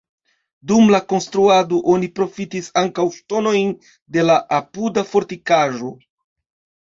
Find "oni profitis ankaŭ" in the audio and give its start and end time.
1.95-3.05